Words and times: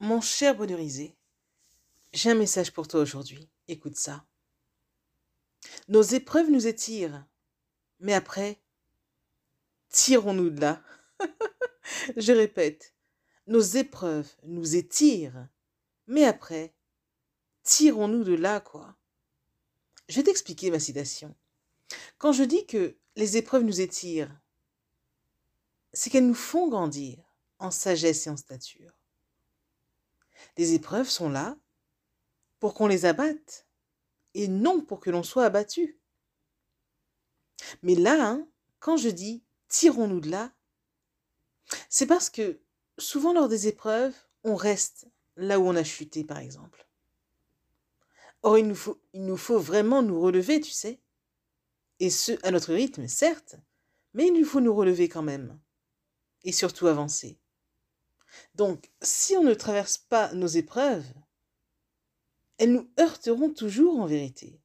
mon 0.00 0.20
cher 0.20 0.54
bonheurisé, 0.54 1.16
j'ai 2.12 2.30
un 2.30 2.34
message 2.34 2.72
pour 2.72 2.86
toi 2.86 3.00
aujourd'hui. 3.00 3.48
Écoute 3.66 3.96
ça. 3.96 4.24
Nos 5.88 6.02
épreuves 6.02 6.50
nous 6.50 6.66
étirent, 6.66 7.26
mais 7.98 8.14
après, 8.14 8.60
tirons-nous 9.90 10.50
de 10.50 10.60
là. 10.60 10.82
Je 12.16 12.32
répète, 12.32 12.94
nos 13.46 13.60
épreuves 13.60 14.30
nous 14.44 14.76
étirent, 14.76 15.48
mais 16.06 16.24
après, 16.24 16.74
tirons-nous 17.64 18.24
de 18.24 18.34
là, 18.34 18.60
quoi. 18.60 18.96
Je 20.08 20.16
vais 20.16 20.22
t'expliquer 20.22 20.70
ma 20.70 20.78
citation. 20.78 21.34
Quand 22.18 22.32
je 22.32 22.44
dis 22.44 22.66
que 22.66 22.96
les 23.16 23.36
épreuves 23.36 23.64
nous 23.64 23.80
étirent, 23.80 24.34
c'est 25.92 26.10
qu'elles 26.10 26.26
nous 26.26 26.34
font 26.34 26.68
grandir 26.68 27.18
en 27.58 27.70
sagesse 27.70 28.26
et 28.26 28.30
en 28.30 28.36
stature. 28.36 28.97
Les 30.58 30.74
épreuves 30.74 31.08
sont 31.08 31.30
là 31.30 31.56
pour 32.58 32.74
qu'on 32.74 32.88
les 32.88 33.06
abatte 33.06 33.66
et 34.34 34.48
non 34.48 34.80
pour 34.80 35.00
que 35.00 35.08
l'on 35.08 35.22
soit 35.22 35.44
abattu. 35.44 35.98
Mais 37.82 37.94
là, 37.94 38.16
hein, 38.20 38.48
quand 38.80 38.96
je 38.96 39.08
dis 39.08 39.42
tirons-nous 39.68 40.20
de 40.20 40.30
là, 40.30 40.52
c'est 41.88 42.06
parce 42.06 42.28
que 42.28 42.60
souvent 42.98 43.32
lors 43.32 43.48
des 43.48 43.68
épreuves, 43.68 44.14
on 44.44 44.56
reste 44.56 45.08
là 45.36 45.60
où 45.60 45.66
on 45.66 45.76
a 45.76 45.84
chuté, 45.84 46.24
par 46.24 46.38
exemple. 46.38 46.88
Or, 48.42 48.58
il 48.58 48.66
nous 48.66 48.74
faut, 48.74 49.00
il 49.12 49.24
nous 49.24 49.36
faut 49.36 49.58
vraiment 49.58 50.02
nous 50.02 50.20
relever, 50.20 50.60
tu 50.60 50.70
sais. 50.70 51.00
Et 52.00 52.10
ce, 52.10 52.32
à 52.44 52.50
notre 52.50 52.72
rythme, 52.72 53.06
certes, 53.08 53.56
mais 54.14 54.26
il 54.28 54.32
nous 54.32 54.44
faut 54.44 54.60
nous 54.60 54.74
relever 54.74 55.08
quand 55.08 55.22
même. 55.22 55.58
Et 56.44 56.52
surtout 56.52 56.86
avancer. 56.86 57.38
Donc, 58.54 58.90
si 59.02 59.36
on 59.36 59.42
ne 59.42 59.54
traverse 59.54 59.98
pas 59.98 60.32
nos 60.34 60.46
épreuves, 60.46 61.06
elles 62.58 62.72
nous 62.72 62.90
heurteront 62.98 63.52
toujours 63.52 64.00
en 64.00 64.06
vérité. 64.06 64.60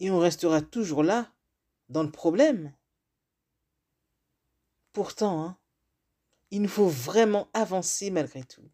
Et 0.00 0.10
on 0.10 0.18
restera 0.18 0.60
toujours 0.60 1.02
là, 1.02 1.32
dans 1.88 2.02
le 2.02 2.10
problème. 2.10 2.74
Pourtant, 4.92 5.42
hein, 5.42 5.58
il 6.50 6.62
nous 6.62 6.68
faut 6.68 6.88
vraiment 6.88 7.48
avancer 7.52 8.10
malgré 8.10 8.42
tout. 8.44 8.68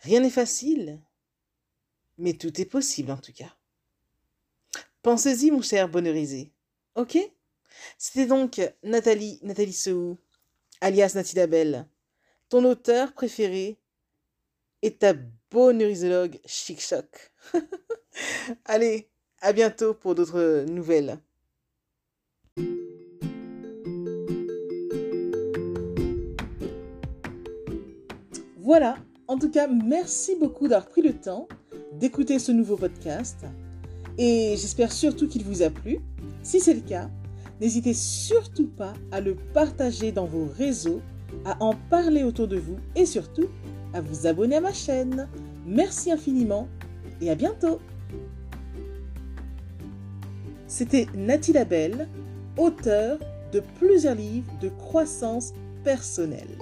Rien 0.00 0.20
n'est 0.20 0.30
facile, 0.30 1.00
mais 2.18 2.34
tout 2.34 2.60
est 2.60 2.66
possible 2.66 3.10
en 3.10 3.16
tout 3.16 3.32
cas. 3.32 3.56
Pensez-y, 5.02 5.50
mon 5.50 5.62
cher 5.62 5.88
bonheurisé. 5.88 6.52
Ok? 6.94 7.18
C'était 7.98 8.26
donc 8.26 8.60
Nathalie, 8.82 9.40
Nathalie 9.42 9.72
Sou, 9.72 10.18
alias 10.80 11.12
Nathalie 11.14 11.84
ton 12.52 12.66
auteur 12.66 13.14
préféré 13.14 13.78
et 14.82 14.94
ta 14.94 15.14
bonheurisologue 15.50 16.38
chic-choc. 16.44 17.32
Allez, 18.66 19.08
à 19.40 19.54
bientôt 19.54 19.94
pour 19.94 20.14
d'autres 20.14 20.66
nouvelles. 20.68 21.18
Voilà, 28.58 28.98
en 29.28 29.38
tout 29.38 29.50
cas, 29.50 29.66
merci 29.66 30.36
beaucoup 30.36 30.68
d'avoir 30.68 30.90
pris 30.90 31.00
le 31.00 31.14
temps 31.14 31.48
d'écouter 31.94 32.38
ce 32.38 32.52
nouveau 32.52 32.76
podcast 32.76 33.46
et 34.18 34.56
j'espère 34.58 34.92
surtout 34.92 35.26
qu'il 35.26 35.44
vous 35.44 35.62
a 35.62 35.70
plu. 35.70 36.00
Si 36.42 36.60
c'est 36.60 36.74
le 36.74 36.82
cas, 36.82 37.08
n'hésitez 37.62 37.94
surtout 37.94 38.68
pas 38.68 38.92
à 39.10 39.22
le 39.22 39.36
partager 39.54 40.12
dans 40.12 40.26
vos 40.26 40.44
réseaux, 40.44 41.00
à 41.44 41.62
en 41.62 41.74
parler 41.90 42.22
autour 42.22 42.48
de 42.48 42.56
vous 42.56 42.78
et 42.94 43.06
surtout 43.06 43.48
à 43.92 44.00
vous 44.00 44.26
abonner 44.26 44.56
à 44.56 44.60
ma 44.60 44.72
chaîne. 44.72 45.28
Merci 45.66 46.10
infiniment 46.10 46.68
et 47.20 47.30
à 47.30 47.34
bientôt. 47.34 47.80
C'était 50.66 51.06
Nathalie 51.14 51.52
Labelle, 51.52 52.08
auteure 52.56 53.18
de 53.52 53.60
plusieurs 53.78 54.14
livres 54.14 54.50
de 54.60 54.70
croissance 54.70 55.52
personnelle. 55.84 56.58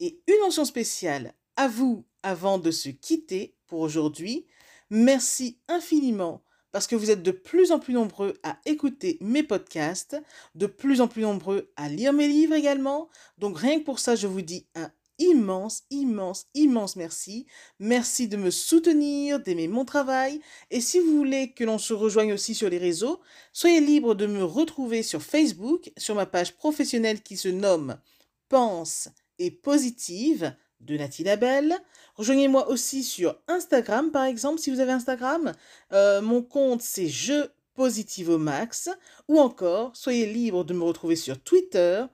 Et 0.00 0.20
une 0.26 0.40
mention 0.42 0.66
spéciale 0.66 1.32
à 1.56 1.68
vous 1.68 2.04
avant 2.22 2.58
de 2.58 2.70
se 2.70 2.90
quitter 2.90 3.56
pour 3.66 3.80
aujourd'hui. 3.80 4.46
Merci 4.90 5.58
infiniment 5.68 6.42
parce 6.74 6.88
que 6.88 6.96
vous 6.96 7.12
êtes 7.12 7.22
de 7.22 7.30
plus 7.30 7.70
en 7.70 7.78
plus 7.78 7.94
nombreux 7.94 8.34
à 8.42 8.58
écouter 8.66 9.16
mes 9.20 9.44
podcasts, 9.44 10.20
de 10.56 10.66
plus 10.66 11.00
en 11.00 11.06
plus 11.06 11.22
nombreux 11.22 11.70
à 11.76 11.88
lire 11.88 12.12
mes 12.12 12.26
livres 12.26 12.54
également. 12.54 13.08
Donc 13.38 13.56
rien 13.56 13.78
que 13.78 13.84
pour 13.84 14.00
ça, 14.00 14.16
je 14.16 14.26
vous 14.26 14.42
dis 14.42 14.66
un 14.74 14.90
immense, 15.20 15.84
immense, 15.90 16.46
immense 16.52 16.96
merci. 16.96 17.46
Merci 17.78 18.26
de 18.26 18.36
me 18.36 18.50
soutenir, 18.50 19.38
d'aimer 19.38 19.68
mon 19.68 19.84
travail. 19.84 20.40
Et 20.72 20.80
si 20.80 20.98
vous 20.98 21.16
voulez 21.16 21.52
que 21.52 21.62
l'on 21.62 21.78
se 21.78 21.94
rejoigne 21.94 22.32
aussi 22.32 22.56
sur 22.56 22.68
les 22.68 22.78
réseaux, 22.78 23.20
soyez 23.52 23.80
libre 23.80 24.16
de 24.16 24.26
me 24.26 24.42
retrouver 24.42 25.04
sur 25.04 25.22
Facebook, 25.22 25.92
sur 25.96 26.16
ma 26.16 26.26
page 26.26 26.56
professionnelle 26.56 27.22
qui 27.22 27.36
se 27.36 27.46
nomme 27.46 28.00
Pense 28.48 29.10
et 29.38 29.52
Positive 29.52 30.56
de 30.84 30.96
Nathalie 30.96 31.24
Labelle. 31.24 31.74
Rejoignez-moi 32.16 32.68
aussi 32.68 33.02
sur 33.02 33.36
Instagram, 33.48 34.10
par 34.10 34.24
exemple, 34.24 34.60
si 34.60 34.70
vous 34.70 34.80
avez 34.80 34.92
Instagram. 34.92 35.52
Euh, 35.92 36.20
mon 36.22 36.42
compte, 36.42 36.82
c'est 36.82 37.08
Je 37.08 37.48
Positive 37.74 38.30
au 38.30 38.38
Max. 38.38 38.88
Ou 39.28 39.40
encore, 39.40 39.96
soyez 39.96 40.26
libre 40.26 40.64
de 40.64 40.74
me 40.74 40.84
retrouver 40.84 41.16
sur 41.16 41.40
Twitter. 41.42 42.04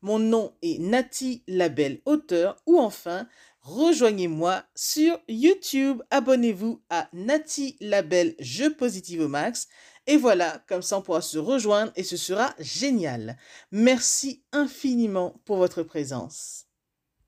Mon 0.00 0.18
nom 0.20 0.54
est 0.62 0.78
Nati 0.78 1.42
Labelle 1.48 2.00
Auteur. 2.04 2.56
Ou 2.66 2.78
enfin, 2.78 3.26
rejoignez-moi 3.62 4.62
sur 4.76 5.18
YouTube. 5.28 6.02
Abonnez-vous 6.10 6.80
à 6.88 7.08
Nati 7.12 7.76
Labelle 7.80 8.36
Je 8.38 8.68
Positive 8.68 9.22
au 9.22 9.28
Max. 9.28 9.66
Et 10.06 10.16
voilà, 10.16 10.62
comme 10.68 10.82
ça 10.82 10.96
on 10.96 11.02
pourra 11.02 11.20
se 11.20 11.36
rejoindre 11.36 11.92
et 11.94 12.02
ce 12.02 12.16
sera 12.16 12.54
génial. 12.58 13.36
Merci 13.72 14.42
infiniment 14.52 15.38
pour 15.44 15.58
votre 15.58 15.82
présence. 15.82 16.67